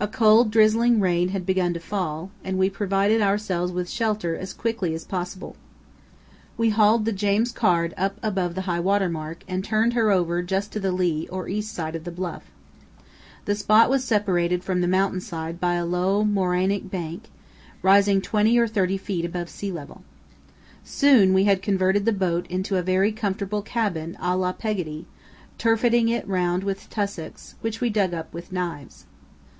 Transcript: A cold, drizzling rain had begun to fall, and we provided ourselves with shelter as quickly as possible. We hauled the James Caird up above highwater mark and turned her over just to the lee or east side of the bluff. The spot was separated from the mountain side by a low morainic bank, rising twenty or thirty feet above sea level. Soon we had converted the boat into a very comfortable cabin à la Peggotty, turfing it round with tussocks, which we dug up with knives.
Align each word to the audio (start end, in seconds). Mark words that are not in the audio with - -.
A 0.00 0.08
cold, 0.08 0.50
drizzling 0.50 1.00
rain 1.00 1.30
had 1.30 1.46
begun 1.46 1.72
to 1.72 1.80
fall, 1.80 2.30
and 2.44 2.58
we 2.58 2.68
provided 2.68 3.22
ourselves 3.22 3.72
with 3.72 3.88
shelter 3.88 4.36
as 4.36 4.52
quickly 4.52 4.92
as 4.92 5.06
possible. 5.06 5.56
We 6.58 6.68
hauled 6.68 7.06
the 7.06 7.12
James 7.12 7.52
Caird 7.52 7.94
up 7.96 8.18
above 8.22 8.54
highwater 8.54 9.08
mark 9.08 9.44
and 9.48 9.64
turned 9.64 9.94
her 9.94 10.10
over 10.10 10.42
just 10.42 10.72
to 10.72 10.78
the 10.80 10.92
lee 10.92 11.26
or 11.28 11.48
east 11.48 11.72
side 11.74 11.96
of 11.96 12.04
the 12.04 12.10
bluff. 12.10 12.42
The 13.46 13.54
spot 13.54 13.88
was 13.88 14.04
separated 14.04 14.62
from 14.62 14.82
the 14.82 14.86
mountain 14.88 15.22
side 15.22 15.58
by 15.58 15.72
a 15.76 15.86
low 15.86 16.22
morainic 16.22 16.90
bank, 16.90 17.30
rising 17.80 18.20
twenty 18.20 18.58
or 18.58 18.66
thirty 18.68 18.98
feet 18.98 19.24
above 19.24 19.48
sea 19.48 19.72
level. 19.72 20.04
Soon 20.84 21.32
we 21.32 21.44
had 21.44 21.62
converted 21.62 22.04
the 22.04 22.12
boat 22.12 22.46
into 22.48 22.76
a 22.76 22.82
very 22.82 23.10
comfortable 23.10 23.62
cabin 23.62 24.18
à 24.20 24.38
la 24.38 24.52
Peggotty, 24.52 25.06
turfing 25.56 26.10
it 26.10 26.28
round 26.28 26.62
with 26.62 26.90
tussocks, 26.90 27.54
which 27.62 27.80
we 27.80 27.88
dug 27.88 28.12
up 28.12 28.30
with 28.34 28.52
knives. 28.52 29.06